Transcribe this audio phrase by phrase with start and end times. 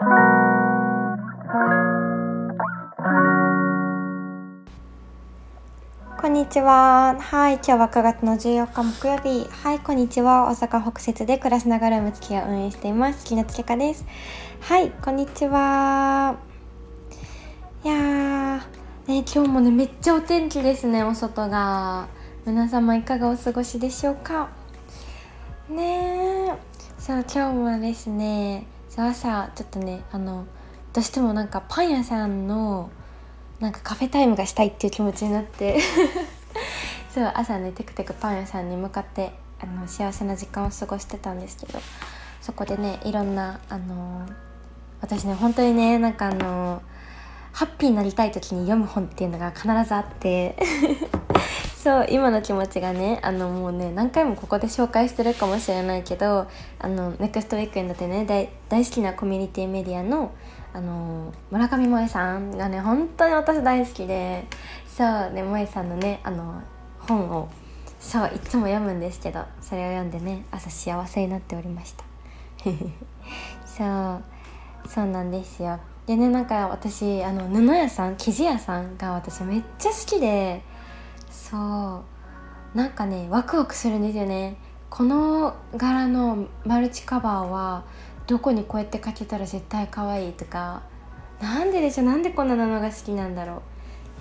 [0.00, 0.04] こ
[6.28, 7.16] んにちは。
[7.18, 9.48] はい、今日は9月の14日木曜日。
[9.50, 10.44] はい、こんにちは。
[10.44, 13.26] 大阪北節で暮らしながらムツキを運営しています。
[13.26, 14.06] 木夏香です。
[14.60, 16.36] はい、こんにちは。
[17.82, 18.58] いやー、
[19.08, 22.06] ね、今日もね、めっちゃお天気ですね、お外が。
[22.46, 24.48] 皆様いかがお過ごしでしょうか？
[25.68, 26.56] ねえ。
[27.00, 30.46] そう、今日もですね、そう朝、ちょっとね、あの、
[30.92, 32.90] どうしてもなんかパン屋さんの
[33.60, 35.78] なんかカフェタイムがしたいっていう気持ちになって。
[37.12, 41.80] そう朝ねテクテクパン屋さんに向かってあの幸せな時間を過ごしてたんですけど。
[42.40, 44.26] そこでねいろんなあの
[45.00, 46.82] 私ね本当にねなんかあの
[47.52, 50.56] ハッピーになりたい時に読む本っていうのが必ずあって。
[51.88, 56.46] そう今の気持ちがねあのもうね何回もここで紹介してるかもしれないけど
[56.78, 60.34] あのネクストウィークエンドでね大大好きなコミュニティメディアの
[60.74, 64.44] あの村上萌さんがね本当に私大好きで
[64.86, 66.62] そうね萌さんのねあの
[66.98, 67.48] 本を
[67.98, 72.04] そういつも読むんですけどそれを読んでね朝幸せになっておりました。
[73.64, 74.20] そ
[74.86, 75.78] うそうなんですよ。
[76.04, 80.60] でねなんか私あの布屋さん生地屋さんが私めっちゃ好きで
[81.50, 82.04] そ
[82.74, 82.76] う。
[82.76, 84.56] なんかねワクワクするんですよね。
[84.90, 87.84] この柄のマルチカバーは
[88.26, 90.82] どこにこうやってかけたら絶対可愛いとか。
[91.40, 93.62] なんででしょなんでこんな布が好きなんだろ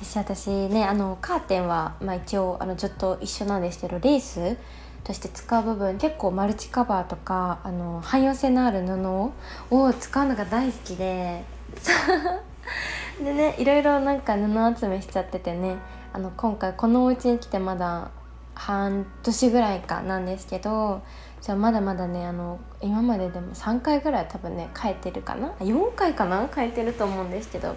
[0.02, 0.06] う。
[0.06, 4.56] し私ねあのカーテンは、まあ、一応あのずっと一緒なんですけどレース
[5.04, 9.32] として使う部分結構マルチカバーとかあの汎用性のある布
[9.72, 11.44] を使うのが大好きで。
[13.20, 15.78] でねいろいろなんか布集めしちゃっててね。
[16.18, 18.10] あの今回このお家に来てまだ
[18.56, 21.04] 半年ぐらいかなんですけど
[21.42, 26.50] じゃあまだまだねあの今まででも3回ぐらい多分ね変えてるかな？4回かな？
[26.52, 27.76] 変えてると思うんですけど。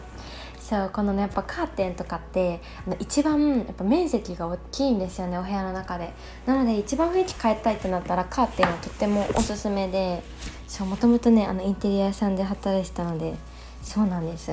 [0.59, 6.15] そうこのねやっぱカーテンとかってあの一番やっぱ面積が大きいんですよねお部屋の中で。
[6.47, 10.23] なので一番雰囲気変えたいってなったらカーテンはとってもおすすめで。
[10.67, 13.35] そうもともとねあのインテリア屋さんで働いてたので
[13.83, 14.53] そうなんです。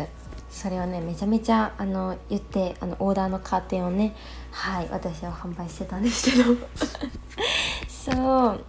[0.50, 4.16] それをねめちゃめちゃあの言ってあのオーダーのカーテンをね
[4.52, 6.56] はい私は販売してたんですけど。
[7.88, 8.64] そう。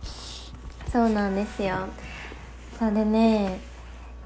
[0.90, 1.76] そうなんですよ。
[2.78, 3.60] それでね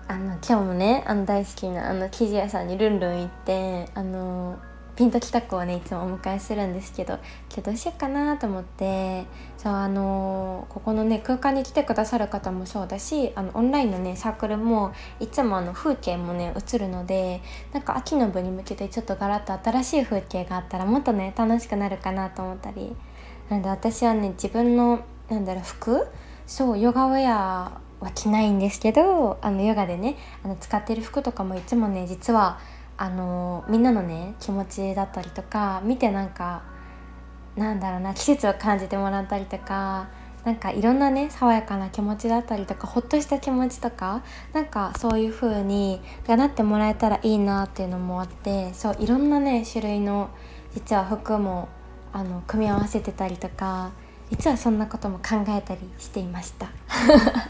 [0.09, 4.59] あの今日もねあの大好きなあの生地屋さんにルンルン行ってあの
[5.03, 7.15] ピンときた子をねいつもお迎えするんですけど
[7.51, 9.25] 今日どうしようかなと思って
[9.59, 17.43] そうあのここのね空間に来てくださる方もそうだしあのオンラインのねサークルもいつもあの風景もね映るので
[17.73, 22.95] なんか秋の部に向けてちょっとガラッと新しい風景があったらもっとね楽しくなるかなと思ったり
[23.49, 26.07] なので私はね自分のなんだろう服
[26.47, 32.61] そうヨガウェアは着ないんですけどあのヨガでねあの使ってる服とかもいつもね実は
[33.03, 36.63] あのみんなのね気持ちだったりとか見てなんか
[37.57, 40.07] なんだろうな季節を感じてもらったりとか
[40.45, 50.31] なんかいろんなね爽やかな気持ちだったりとかほっとした気持ちとかなんかそういう風にがなってもらえたらいいなっていうのもあってそういろんなね種類の
[50.73, 51.69] 実は服も
[52.13, 53.91] あの組み合わせてたりとか
[54.31, 56.69] 実はそんなことも考えたりしていました。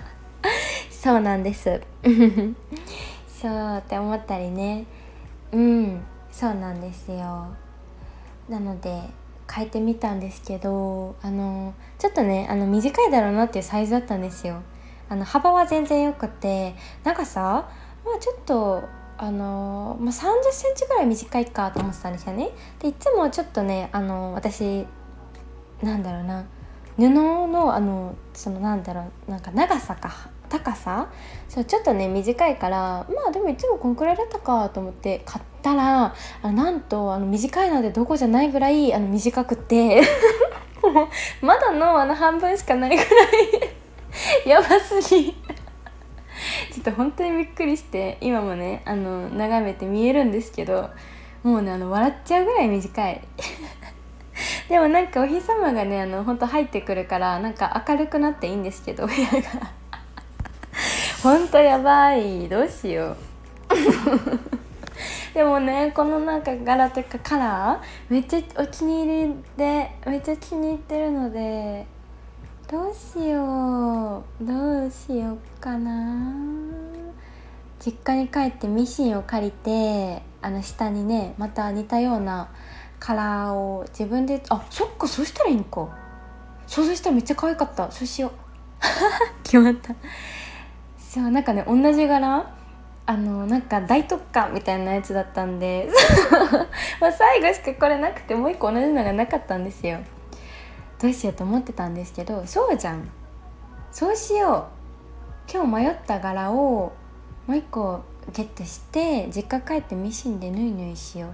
[0.90, 1.82] そうなんです。
[3.28, 4.86] そうって思ったりね。
[5.52, 6.02] うん。
[6.30, 7.48] そうなんですよ。
[8.48, 9.10] なので
[9.50, 14.62] 変えてみたんですけどあのちょっとねあの短いだろうなっていうサイズだったんですよ。
[15.08, 16.74] あの幅は全然よくて
[17.04, 17.68] 長さ
[18.04, 18.82] まあちょっと
[19.18, 22.50] あの、まあ、3 0センチぐらい短いかと思ってたんですよね。
[22.78, 24.86] でいつもちょっとねあの私
[25.82, 26.44] なんだろうな
[26.96, 31.08] 布のあのそのなんだろうなんか長さか高さ？
[31.48, 40.02] そうちょっとね短いからまあでもいつもこんくらいだったかと思って買ったらあなんとあの短いのでどこじゃないぐらいあの短くて。
[41.40, 43.08] まだのあの半分しかないぐらい。
[44.46, 45.32] やばすぎ。
[46.72, 50.90] ちょっと本当にびっくりして今もねあの眺めて見えるんですけど
[51.44, 53.20] もうねあの笑っちゃうぐらい短い。
[54.68, 59.81] でもなんかお日様がねあの本当入ってくるからなんか明るくなっていいんですけど部屋が。
[61.22, 62.48] 本当やばい。
[62.48, 63.16] どうしよう。
[65.32, 71.86] でもねこのなんか柄というかカラーめっちゃお気に入りでめっちゃ気に入ってるので
[72.68, 74.44] どうしよう。
[74.44, 76.34] どうしようかな。
[77.78, 82.48] 実家に帰ってミシンを借りてあの下にねまた似たような
[82.98, 85.88] カラーを自分であそっかそうしたらいいんか。
[86.66, 87.90] 想像したらめっちゃ可愛かった。
[87.92, 88.32] そうしよう。
[89.44, 89.94] 決まった。
[91.12, 92.50] そうなんかね同じ柄
[93.04, 95.90] あのなんか大特価みたいなやつだったんで
[97.02, 99.98] もう最後しかこれなくてもう一個同じのがなかったんですよ。
[100.98, 103.06] どうしようと思ってたんですけどそうじゃん。
[103.90, 104.68] そうしよ
[105.48, 105.52] う。
[105.52, 106.54] 今日迷った柄を
[107.46, 108.00] もう一個
[108.32, 111.30] ゲットして実家帰ってミシンで縫い縫いしよう。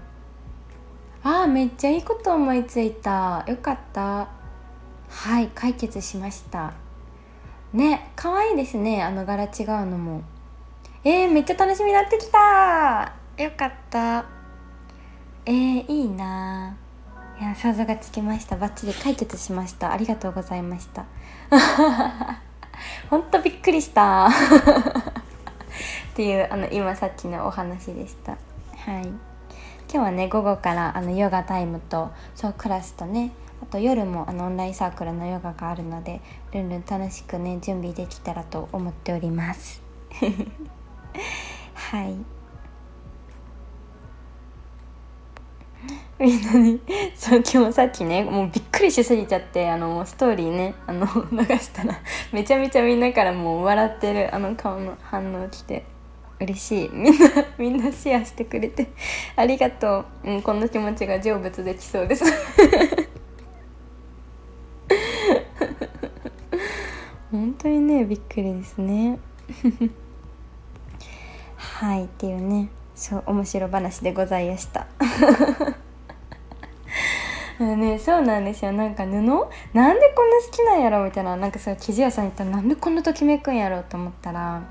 [1.23, 3.45] あーめっちゃいいこと思いついた。
[3.47, 4.27] よかった。
[5.09, 6.88] はい解決しました。
[7.73, 9.51] ね可愛いですねあの柄違う
[9.87, 10.23] のも。
[11.05, 13.13] えー、めっちゃ楽しみになってきた。
[13.43, 14.27] よかった。
[15.47, 16.77] えー、いいな。
[17.41, 18.57] いや想像がつきました。
[18.57, 19.93] バッチリ解決しました。
[19.93, 21.07] ありがとうございました。
[23.09, 24.29] ほんとびっくりした。
[24.29, 24.31] っ
[26.15, 28.33] ていうあの今さっきのお話でした。
[28.33, 29.05] はい。
[29.05, 29.19] 今
[29.89, 33.33] 日はね午後からあのヨガタイムとそうクラスとね
[33.63, 36.21] あと夜もあのオンラインサークルのヨガがあるので
[36.53, 39.83] ルンルン楽しくね準備できたらと思っております。
[41.75, 42.39] はい。
[46.19, 46.81] みんなに
[47.15, 51.97] そう今日さっきねもうびっくりしすぎちゃってあのストーリーねあの 流したら
[52.33, 55.85] めちゃめちゃみんなからもう笑ってるあの顔の反応来て
[56.41, 56.91] 嬉しい。
[56.93, 58.89] みんなみんなシェアしてくれて
[59.37, 62.25] ありがとう、うん、こんな気持ちが成仏できそうです。
[67.31, 69.19] 本当にねびっくりですね。
[71.57, 74.87] はいっていうねそう面白話でございました。
[77.61, 78.73] ねそうなんですよ。
[78.73, 79.11] なんか布？
[79.11, 81.05] なんでこんな好きなんやろ？
[81.05, 81.37] みたいな。
[81.37, 83.83] なんかそれ生地屋さん行ったらなんでこんなときめくんやろ？
[83.83, 84.63] と思ったら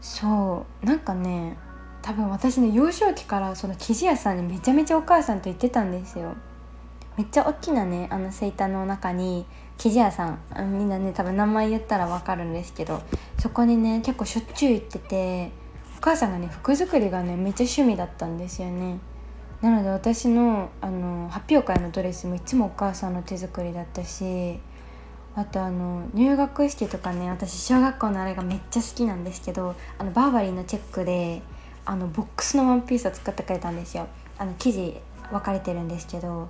[0.00, 1.56] そうなんかね
[2.02, 6.34] 多分私ね幼少期からその生地屋さんにめちゃめちゃお母さんと行ってたんですよ。
[7.16, 9.46] めっちゃ大きなねあのセイタの中に
[9.78, 10.38] 生地屋さん
[10.78, 13.02] みんなね多分名前言ったら分かるんですけど
[13.38, 15.50] そこにね結構しょっちゅう行ってて
[15.98, 18.98] お母さんがね服作りがねめっちゃ趣味だったんですよね。
[19.62, 24.60] なので私のあの発表会のドレスもいつもお母さんの手作りだったし
[25.34, 31.42] あとあの入学式とかね私小学校のあれがめっちゃ好きなんですけどあのバーバリーのチェックで
[31.84, 34.08] あのボックスのワンピースを作ってくれたんですよ。
[34.38, 35.00] あの生地
[35.30, 36.48] 分かれてるんですけど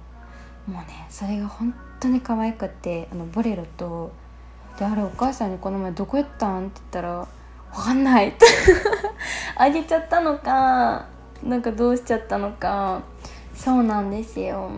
[0.66, 4.12] もうねそれが本当に可愛くてあのボレロと
[4.78, 7.28] であれお母さんにこの前どこ行ったんって言ったら
[7.72, 8.28] 分かんない。
[8.28, 8.46] っ て
[9.56, 11.06] あげちゃったのか
[11.42, 13.02] なんかどうしちゃったのか。
[13.54, 14.70] そうなんですよ。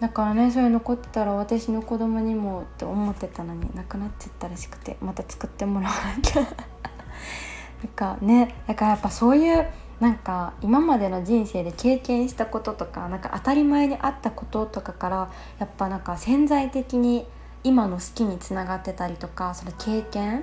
[0.00, 6.42] だからねそれ残ってたら私の子供にもって思ってたのになくなっちゃったらしくてまた作ってもらわなきゃ。
[6.42, 9.66] なんかねだからやっぱそういう
[10.02, 17.24] なんか今までの人生で経験したこととかなんか当たり前にあったこととかからやっぱなんか潜在的に
[17.62, 20.42] 今の好きにつながってたりとかその経験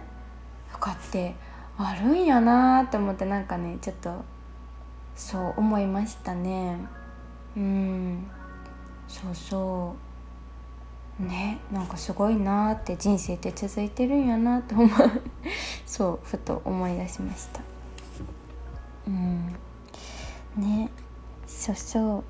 [0.71, 1.35] とかって
[1.77, 4.23] あるんやなって思ってなんかねちょっと
[5.13, 6.77] そう思いましたね。
[7.57, 8.31] うん。
[9.09, 9.93] そうそ
[11.19, 11.23] う。
[11.25, 14.89] ねなんかすごいなって人生って続いてるんやなって思う。
[15.85, 17.59] そうふと思い出しました。
[19.09, 19.48] うん。
[20.57, 20.89] ね。
[21.47, 22.23] そうそう。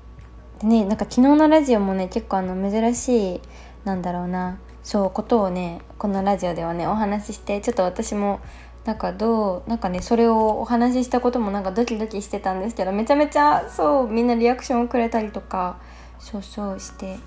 [0.60, 3.40] でねなんか昨日のラジオもね結構あの珍しい
[3.84, 8.40] なんだろうなそうことをねこのラジオではねお話ししてちょっと私も
[8.84, 15.78] なんかどうなんかねそれをお話ししたこともなんかドキドキしてたんですけどめちゃめちゃそうみんなリアクションをくれたりとか
[16.18, 17.18] そうそうして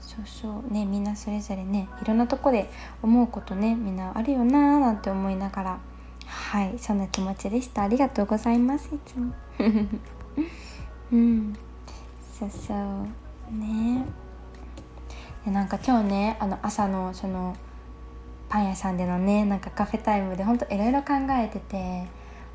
[0.00, 0.72] そうそう。
[0.72, 2.70] ねみんなそれぞれねいろんなとこで
[3.02, 5.78] 思うことねみんなあるよなーなんて思いながら。
[6.28, 7.82] はいそんな気持ちでした。
[7.82, 9.32] ありがとうございますいつも。
[11.12, 11.56] うん。
[12.38, 12.76] そうそう。
[13.54, 14.04] ね。
[15.46, 17.56] なんか今日ねあの朝のその
[18.48, 22.06] パン屋さんでのねなんかカフェタイムでほんといろいろ考えてて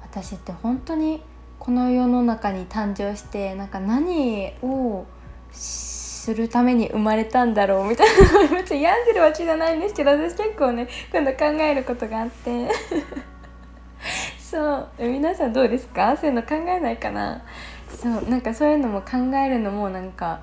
[0.02, 1.22] 私って本当に
[1.58, 5.06] この世の中に誕生してなんか何を
[5.52, 8.08] するために生まれたんだろうみたい
[8.50, 8.56] な。
[8.58, 12.70] 別に病んでるわけじゃないんですけど私結構ね今度考えることがあって。
[14.40, 14.90] そう。
[15.00, 16.18] 皆さんどうですか？
[16.18, 17.42] そういうの考えないかな？
[18.00, 20.42] そうなんかそういうのも考えるのもなんか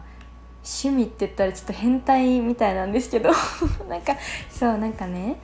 [0.64, 3.30] 趣味って言ったらちょっと変態みたいなんですけど。
[3.88, 4.14] なんか
[4.50, 5.36] そうなんかね。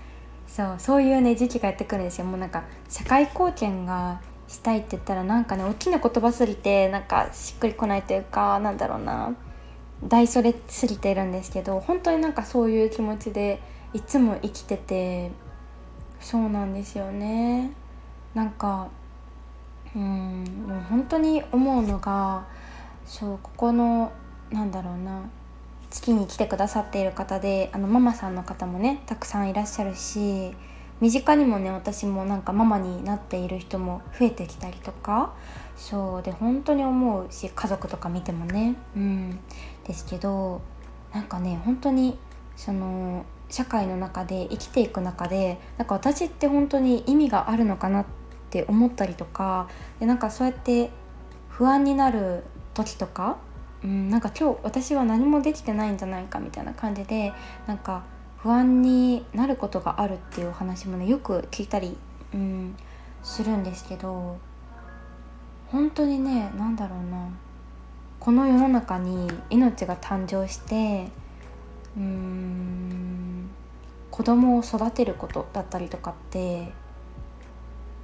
[0.47, 2.27] そうそういうね時期がやってくるんですよ。
[2.27, 9.35] もうなんか社会貢献がしたいって言ったらなんかね大きな言葉すぎてなんかしっくりこないというかなんだろうな。
[10.07, 13.61] 大それすぎてるんですけど本当になんかそういう気持ちで
[13.95, 15.31] いつも生きてて
[16.21, 17.73] そうなんですよね。
[18.35, 18.89] なんか
[19.95, 22.47] うんもう本当に思うのが
[23.07, 24.13] そうここの
[24.51, 25.23] なんだろうな
[25.91, 30.53] 月に来てくださっている方であのママさんの方もねたくさんいらっしゃるし
[31.01, 35.35] 身近にもね私もなんかママになっている人も増えてきたりとか
[35.77, 39.39] そうで本当に思うし家族とか見てもねうん
[39.87, 40.63] ですけど
[41.13, 42.19] なんかね本当に
[42.57, 48.24] その社会の中で生きていく中でなんか私って本当に意味があるのかなって
[48.55, 49.69] って思ったりとか
[49.99, 50.91] でなんかそうやって
[51.49, 52.45] 不安になる
[52.75, 53.39] 時とか、
[53.83, 57.33] うん、なんか今日私は何もできてないんじゃないかみたいな感じで
[57.67, 58.05] なんか
[58.39, 61.97] 不安になることがあるっていうお話もねよく聞いたり、
[62.33, 62.77] うん、
[63.25, 64.39] するんですけど
[65.69, 67.29] 本当にね何だろうな
[68.21, 71.09] この世の中に命が誕生して
[71.97, 73.51] うーん
[74.13, 76.73] 子供を育てることだったりとかって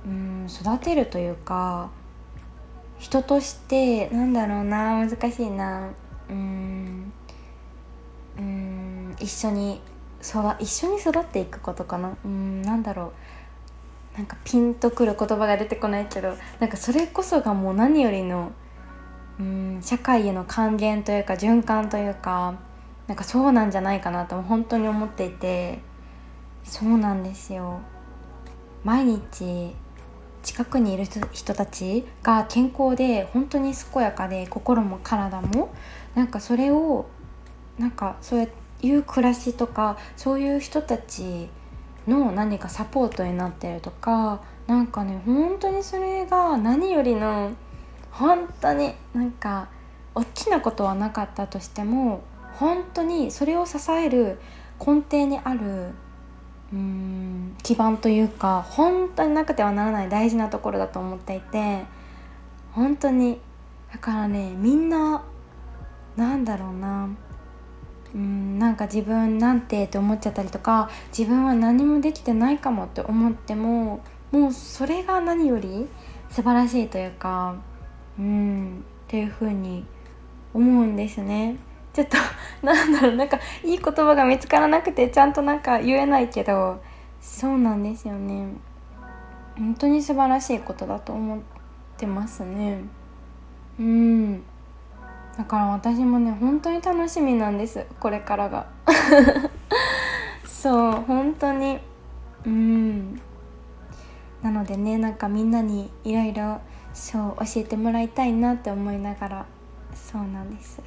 [0.06, 1.90] うん育てるというか
[2.98, 5.90] 人としてなんだろうな難しいな。
[6.28, 7.12] うん
[8.38, 9.80] うん一緒に
[10.22, 12.16] 育一緒に育っていくことかな。
[12.24, 13.12] うんなんだろ
[14.14, 14.16] う。
[14.16, 18.52] なんかピンとくる言葉が出てこないけどなんかそれこそがもう何よりの
[19.38, 22.58] うん社会への還元というか循環というか
[23.06, 25.80] なんかそうなんじゃないかなと本当に思っていて。
[26.64, 27.80] そうなんですよ。
[28.84, 29.74] 毎日
[30.42, 35.72] 近くにいる人たちが健康で本当に健やかで心も体も
[36.14, 37.06] なんかそれを
[37.78, 38.48] なんかそう
[38.82, 41.48] いう暮らしとかそういう人たち
[42.06, 47.52] の何かサポートになってるとかなんかね本当にそれが何よりの
[48.10, 49.68] 本当になんか
[50.14, 52.22] 大きなことはなかったとしても
[52.54, 54.38] 本当にそれを支える
[54.78, 55.92] 根底にある
[56.72, 61.84] うん基盤というか本当になくてはならない大事なところだと思っていて
[62.72, 63.40] 本当に
[63.92, 65.24] だからねみんな
[66.16, 67.08] なんだろうな
[68.14, 74.00] うんなんか自分なんてって思っちゃったりとか自分は何もできてないかもって思っても
[74.30, 75.88] もうそれが何より
[76.30, 77.56] 素晴らしいというか
[78.18, 79.84] うんっていう風に
[80.54, 81.56] 思うんですね。
[81.92, 82.16] ちょっと
[82.66, 86.80] なんだろうなんかいい言葉が見つからなくてちゃんとなんか言えないけど
[87.20, 88.48] そうなんですよね。
[89.58, 91.40] 本当に素晴らしいことだと思っ
[91.98, 92.80] てますね。
[93.78, 94.42] うん。
[95.36, 97.84] だから私もね本当に楽しみなんです。
[97.98, 98.66] これからが。
[100.46, 101.78] そう本当に。
[102.46, 103.20] うん。
[104.42, 106.60] なのでねなんかみんなにいろいろ
[106.94, 109.46] そう教えてもらいたいなって思いながら
[109.94, 110.80] そうなんです。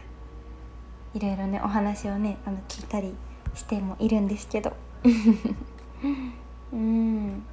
[1.13, 3.13] いろいろねお話をねあの聞いたり
[3.53, 4.74] してもいるんですけど。
[6.74, 7.43] うん。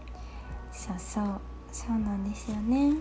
[0.72, 1.40] そうそう。
[1.72, 2.94] そうなんですよね。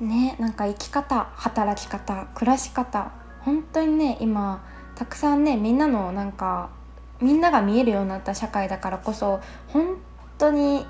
[0.00, 3.10] ねなんか生き方働き方暮らし方
[3.40, 6.70] 本当にね今たくさんねみんなのなんか
[7.20, 9.96] みんなが見えるようになった社会だからこそ本
[10.38, 10.86] 当に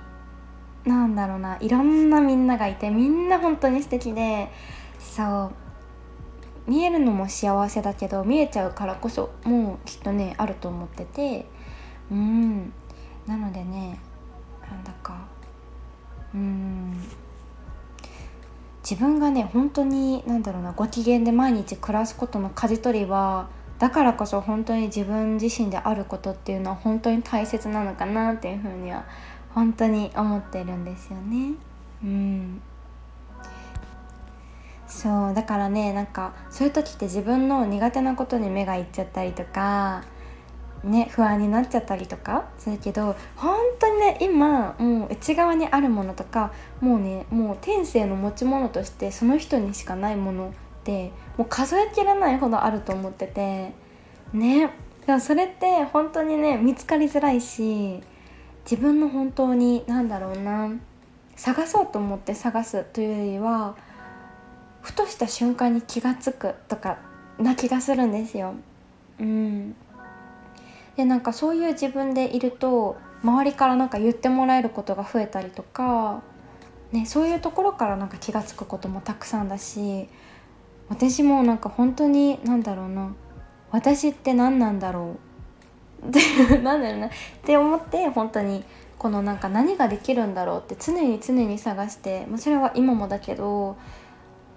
[0.84, 4.50] なんだろうないろんなみんながいてみんな本当に素敵で
[4.98, 5.67] そう。
[6.68, 11.46] 見えるのも幸せだけど見えちゃうからこそもうきっとねあると思ってて。
[12.10, 12.72] うん。
[13.26, 13.98] なのでね
[14.68, 15.26] なんだか。
[16.34, 17.00] うん。
[18.88, 23.48] 自分がね本当に何だろうなご機嫌で毎日暮らすことの舵取りは
[23.78, 29.04] だからこそ本当に自分自身であることっていうのは本当に大切なのかなっていうふうには
[29.50, 31.52] 本当に思ってるんですよね。
[32.02, 32.62] うん。
[34.88, 40.02] そうだからねなんかそういう時って自分の苦手なことに目がいっちゃったりとか
[40.82, 53.72] ね不安になっちゃったりとかするけど本当にね今もう内側にあるものとかもうねもう天性の持ち物としてその人にしかないものってもう数えきれないほどあると思ってて
[54.32, 54.70] ね
[55.06, 58.00] でもそれって本当にね見つかりづらいし
[58.70, 60.70] 自分の本当に何だろうな
[61.36, 63.76] 探そうと思って探すというよりは
[64.82, 66.98] ふとした瞬間に気が付くとか
[67.38, 68.54] な気がするんですよ。
[69.20, 69.74] うん、
[70.96, 76.22] でなんかそういう自分でいると周りからなんか言ってもらえることが増えたりとか、
[76.92, 80.08] ね、そういうところからなんか気が付くこともたくさんだし
[80.88, 83.14] 私もなんか本当に何だろうな
[83.70, 85.16] 私って何なんだろ
[86.04, 86.08] う？
[86.08, 87.06] ってだろうな？
[87.08, 87.10] っ
[87.42, 88.64] て思って本当に
[88.98, 93.76] このなんか何ができるんだろうって常に常に探して、まあ、それは今もだけど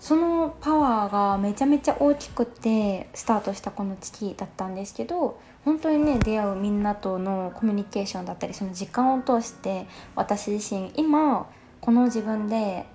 [0.02, 11.48] そのパワーがめちゃめちゃ大きくてスタートしたこの月だったんですけど本当にね出会うみんなとのコミュニケーションだったりその時間を通して私自身今
[11.82, 12.88] この自分で、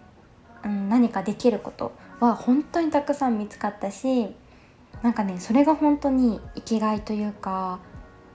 [0.65, 4.35] うん、何かできることは本当にたくさん見つかったし
[5.05, 7.79] なんかねそれが本当に生きがいというか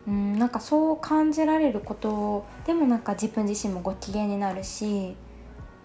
[0.07, 5.15] うん、なんかそう感じられることでもなんか自分自身もご機嫌になるし、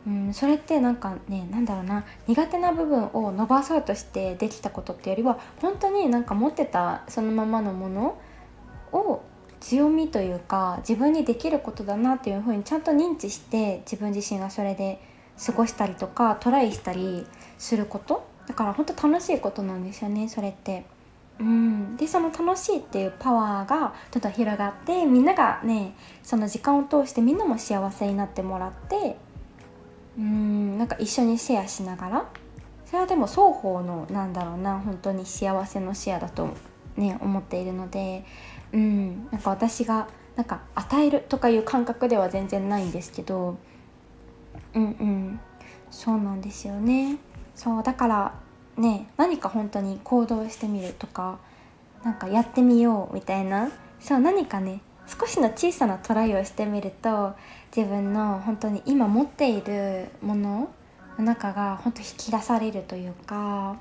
[0.06, 8.18] うん、それってなんかねなんだろうな苦手な部分を伸ばそうとしてできたことってよりは本当になんか持ってたそのままのもの
[8.92, 9.22] を
[9.58, 15.00] 強みというか自分にできることだなっていうふうにちゃんと認知して自分自身がそれで
[15.44, 17.26] 過ごしたりとかトライしたり
[17.58, 20.84] することだから本当楽しいことなんですよねそれって。
[21.38, 29.18] うん、でその楽しいっていうパワーがちょっと広がってみんながねその時間を通してみんなも幸せになってもらって
[30.18, 32.26] うんなんか一緒にシェアしながら。
[32.84, 36.50] それはでも双方のなんだろうな本当に幸せのシェアだと
[36.96, 38.24] ね思っているので。
[38.72, 43.56] うんなんか私がなんか与えるとかいう感覚では全然ないんですけど。
[44.74, 45.40] うんうん
[45.90, 47.16] そうなんですよね。
[47.54, 48.34] そうだから
[48.76, 51.38] ね何か本当に行動してみるとか
[52.04, 53.70] なんかやってみようみたいな。
[53.98, 57.34] そう何かね少しの小さなトライをしてみると
[57.74, 60.68] 自分の本当に今持っているもの
[61.18, 63.76] の中が本当引き出されるというか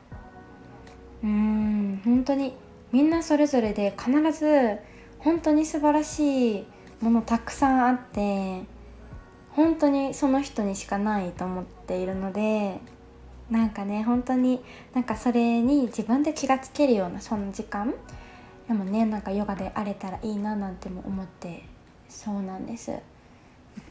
[1.23, 2.55] うーん本当に
[2.91, 4.77] みんなそれぞれで必ず
[5.19, 6.65] 本当に素晴らしい
[7.01, 8.63] ものたくさんあって
[9.51, 12.79] 本当にその人にしかないと思っているので
[13.49, 14.61] なんかね本当に
[14.93, 17.93] なんかそれに自分で気がつけるようなその時間
[18.67, 21.63] でもねなんかヨガであれたらいいななんても思って
[22.09, 22.91] そうなんです。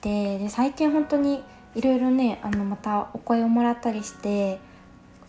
[0.00, 1.42] でで最近本当に
[1.74, 4.58] いろいろねあのまたお声をもらったりして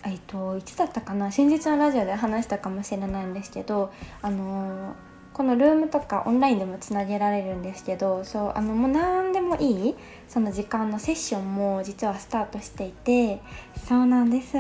[0.06, 4.96] えっといつだったかな先日のラジオで話したかもしれないんですけどあの
[5.34, 9.96] このルームとかオンラインでもつなげられるんですけどそうあのもう何でもいい
[10.30, 13.42] その時間のセッションも実はスタートしていて
[13.86, 14.56] そうなんです。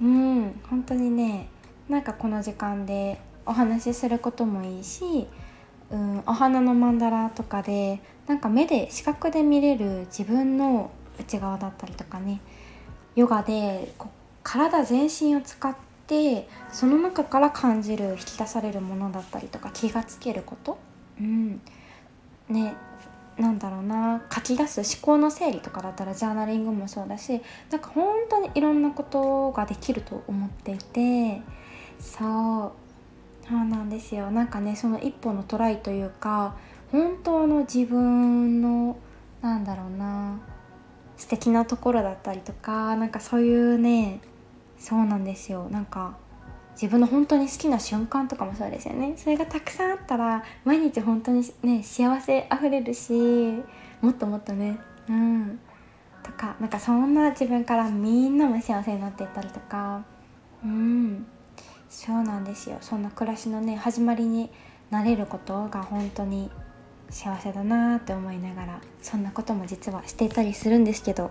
[0.00, 1.48] うん本当にね
[1.88, 5.26] なんかこの時間でお話しすることもいいし、
[5.90, 12.40] うん、お花の曼荼羅とかでなんか目で視覚で見れる自分の内側だったりとかね
[13.16, 14.08] ヨガでこ
[14.42, 20.78] 体全身を使っててその中から感じる引き出されるものだったりとか気がつけること、
[21.18, 21.60] うん、
[22.48, 22.74] ね
[23.38, 24.22] なんだろうな。
[24.30, 27.40] 書き出す思考の整理とかだったらジャーナリングもそうだし
[27.70, 31.40] なんか本当にいろんなことができると思っていて
[31.98, 32.81] そう。
[33.52, 34.30] そうなんですよ。
[34.30, 36.56] なんかねその一歩のトライというか
[36.90, 38.96] 本当の自分の
[39.42, 40.40] なんだろうな
[41.18, 44.22] 素敵なところだったりとかなんかそういうね
[44.78, 45.68] そうなんですよ。
[45.68, 46.16] なんか
[46.72, 49.18] 自分の本当に好きな瞬間とかもそうですよね。
[49.18, 53.12] それがたくさんあったら毎日本当にね幸せあふれるし
[54.00, 54.78] もっともっとね
[55.10, 55.60] うん。
[56.22, 60.06] とかなんかそんな自分からみんなも幸せになっていったりとか
[60.64, 61.26] うん。
[61.94, 62.78] そうなんですよ。
[62.80, 64.50] そんな暮らしのね始まりに
[64.90, 66.50] なれることが本当に
[67.10, 71.30] 幸せだなって思いながらそんなことも実はしていたりするんですけど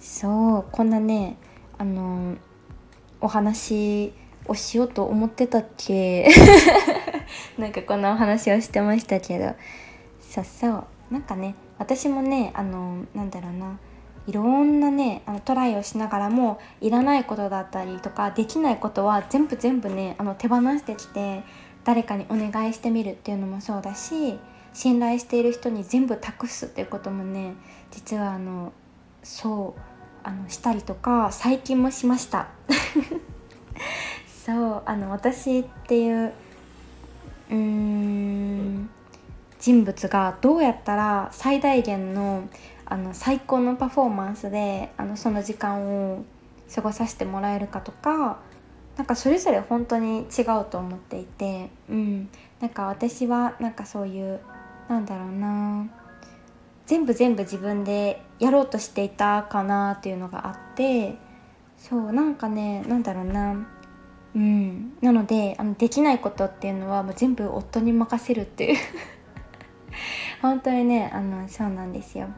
[0.00, 1.36] そうこんなね
[1.78, 2.38] あのー
[3.20, 4.12] お話
[4.48, 6.28] をしようと思ってたっけ？
[7.56, 9.54] なんかこんなお話をしてましたけど
[10.20, 10.84] そうそう。
[11.12, 13.78] なんかね私もねあのなんだろうな。
[14.26, 21.42] いろんなねあのトライをしながらもいらないことだったりとかできないことは全部全部ねあの手放してきて
[21.84, 24.38] 誰かにお願いしてみるっていうのもそうだし
[24.72, 27.54] 信頼している人に全部託すっていうこともね
[27.90, 28.72] 実はあの
[29.22, 29.80] そう
[30.24, 32.48] あのしたりとか最近もしました。
[34.46, 36.32] そうあの私っていう
[37.50, 38.90] うーん
[39.60, 42.48] 人物がどうやったら最大限の
[42.92, 46.24] あの最高のパフォーマンスであのその時間を
[46.74, 48.38] 過ごさせてもらえるかとか
[48.98, 52.28] なんかそれぞれ本当に違うと思っていて、うん、
[52.60, 54.40] なんか私はなんかそういう
[54.90, 55.88] なんだろうな
[56.84, 61.16] 全部全部自分でやろうとしていたかなっていうのがあって
[61.78, 63.66] そうなんかねなんだろうな
[64.34, 64.98] うん。
[65.00, 68.78] なのであのできないことっていうのはもう全部夫に任せるっていう。
[70.42, 72.28] 本当にねあのそうなんですよ。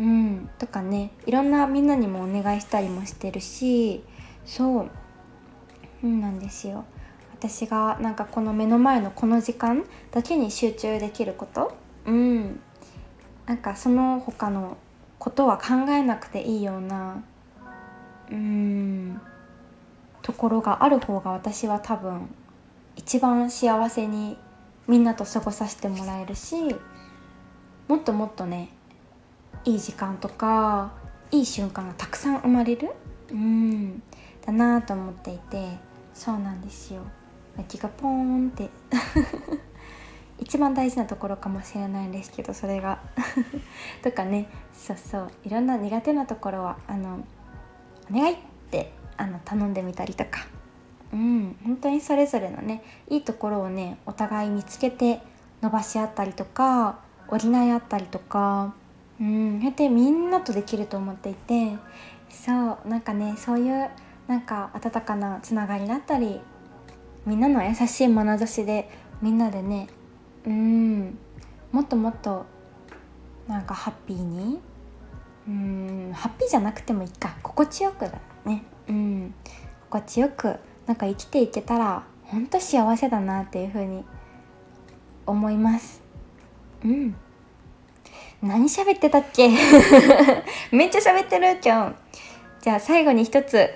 [0.00, 4.02] うん、とかねいろんなみんなにもお願いしたりもしてるし
[4.46, 4.88] そ
[6.02, 6.84] う、なんですよ。
[7.34, 11.74] 私がなんかこの目の前のこの時間だけに集中できること。
[12.06, 12.60] うん。
[13.46, 14.78] なんかその他の
[15.18, 17.22] ことは考えなくていいような
[18.30, 19.20] うん
[20.22, 22.34] ところがある方が私は多分
[22.96, 24.38] 一番幸せに
[24.88, 26.74] みんなと過ごさせてもらえるし
[27.88, 28.70] もっともっとね
[29.64, 30.92] いい時間とか
[31.30, 32.90] いい瞬間がたくさん生まれる？
[33.30, 34.02] うん。
[34.44, 35.78] だなと思っていて
[36.14, 37.02] そうなんですよ。
[37.68, 38.70] 気がポーンって。
[40.38, 43.00] 一番大事なところかもしれないんですけどそれが。
[44.02, 44.48] とかね。
[44.72, 45.30] そうそう。
[45.44, 47.20] いろんな苦手なところはあの
[48.10, 48.36] お願いっ
[48.70, 50.46] てあの頼んでみたりとか。
[51.12, 51.56] うん。
[51.64, 55.20] 本当にそれぞれのねいいところをねお互い見つけて
[55.60, 58.74] 伸ばし合ったりとか補い合ったりとか
[59.20, 61.76] うんやってみんなとできると思っていて
[62.28, 63.90] そうなんかねそういう
[64.26, 66.40] なんか温かなつながりだったり
[67.26, 68.88] みんなの優しい眼差しで
[69.20, 69.88] みんなでね
[70.46, 71.18] うん
[71.72, 72.46] もっともっと
[73.46, 74.60] なんかハッピーに
[75.48, 77.36] うんハッピーじゃなくてもいいか。
[77.42, 78.12] 心地よくだ
[78.44, 78.62] ね。
[78.88, 79.34] うん。
[79.88, 80.56] 心地よく
[80.86, 84.04] なんか生きていけたらほんと幸せだなっていう風に
[85.26, 86.02] 思います。
[86.84, 87.14] うん。
[88.42, 89.50] 何喋ってたっけ？
[90.72, 91.94] めっちゃ喋ってる今日。
[92.62, 93.70] じゃあ最後に一つ。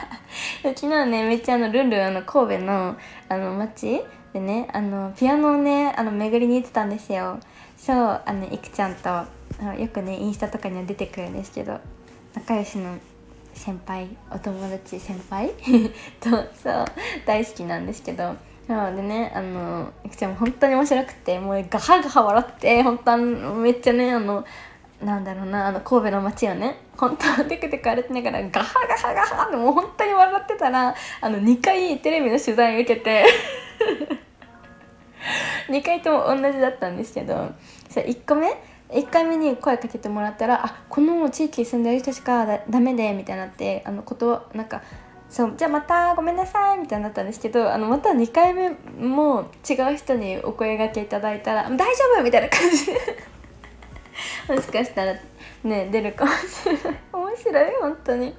[0.62, 2.96] 昨日ねめっちゃあのルンルンあの神戸の
[3.28, 7.38] あの街でねあのピアノをねあの巡りに行ってたんですよ。
[7.76, 9.26] そうあのいくちゃんとあ
[9.60, 11.78] のよくねインスタとかには出てくるんですけど
[12.34, 12.96] 仲良しの
[13.54, 15.50] 先輩お友達先輩？
[16.20, 16.30] と
[16.62, 16.84] そう
[17.26, 18.34] 大好きなんですけど。
[18.70, 24.44] そうでねあのいくちゃんも本当に面白くてもうガハガハ笑って本当めっちゃねあの
[25.02, 33.24] なんだろうなあの神戸の街をね本当テクテク歩きながらガハガハガハってもう本当に笑ってたらあの2回テレビの取材を受けて
[35.68, 37.50] 2回とも同じだったんですけど
[37.88, 38.56] そ1個目
[38.90, 44.82] 1回目に声かけてもらったら「あこの地域に住んでる人しかだダメで」みたいになってあのことなんか
[45.30, 51.84] そうじゃあまたごめんなさいみたいになったんですけどあのまた2回目も違う人にお声がけいただいたら「大丈
[52.18, 52.92] 夫!」みたいな感じで。
[54.54, 55.14] もしかしたら
[55.62, 57.00] ね出るかもしれない。
[57.12, 58.34] 面白い本当に。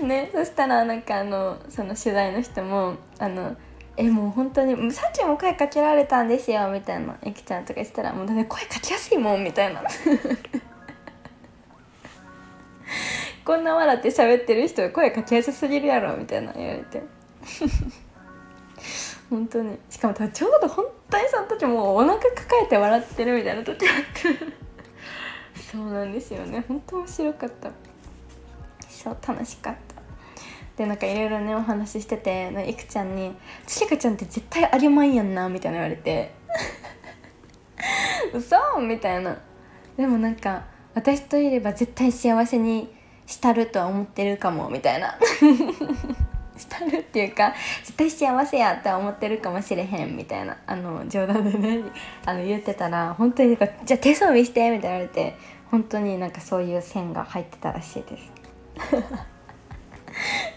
[0.00, 3.54] ねそしたらなんかあのその取材の人もあの
[3.96, 9.82] えもう本当にさっきも声かけられたんですよみたいなゆきちゃんとか言ったらもうだね声かけやすいもんみたいな。
[13.48, 17.02] こんな笑って喋ってる人声かけやすすぎるやろみたいな言われて。
[19.30, 19.78] 本当に。
[19.88, 22.28] しかもちょうど本当にその時もうお腹抱
[22.62, 24.38] えて笑ってるみたいな時あって
[25.54, 26.62] そうなんですよね。
[26.68, 27.70] 本当面白かった。
[28.86, 30.02] そう楽しかった。
[30.76, 33.34] でなんかいろいろねお話ししてていくちゃんに
[33.66, 36.34] 「つきかちゃんって絶対ありまんやんな」みたいな言われて
[38.34, 39.38] 「嘘!」みたいな。
[39.96, 42.97] でもなんか私といれば絶対幸せに
[43.28, 45.16] したるとは思ってるかもみたいな。
[46.56, 50.56] したるっていうか絶対幸せやとは思ってるかもしれへんみたいな。
[50.66, 51.82] あの冗談でね
[52.24, 55.36] あの言ってたら本当になんか「じゃあ手相見して」みたいな言われて
[55.70, 58.32] 本当になんかそういう線が入ってたらしいです。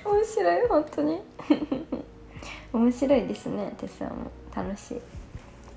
[0.03, 1.21] 面白い本当に。
[2.73, 4.31] 面白いですね手相も。
[4.55, 5.01] 楽しい。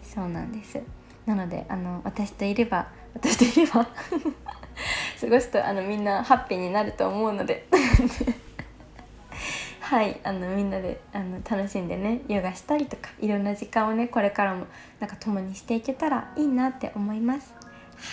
[0.03, 0.81] そうなんです。
[1.27, 3.87] なのであの私といれば私といれば。
[5.25, 7.67] 過ごすとあのみんなハッピーになると思うので。
[9.81, 14.67] はいあのみんなであの楽しんでねヨガしたりとかいろんな時間をねこれからも
[14.99, 17.55] なんか共にしていけたらいいなって思います。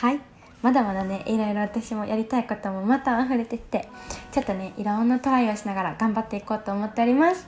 [0.02, 0.20] はい。
[0.62, 3.88] まだまだねいろいろ私もやりたいこともまた溢れてって
[4.32, 7.48] ちょっとねいろんなトライをしながら頑張っていこうと思っております。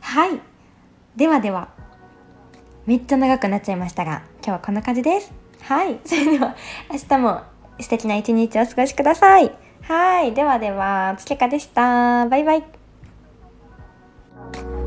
[0.00, 0.40] はい。
[1.16, 1.68] ではでは
[2.86, 5.32] めっちゃ長くなっちゃいましたが今日はこんな感じです。
[5.62, 6.00] はい。
[6.04, 6.56] それでは
[6.90, 9.52] 明日も素敵な一日をお過ごしください。
[9.82, 10.34] はい。
[10.34, 12.26] ではでは、つけかでした。
[12.26, 14.77] バイバイ。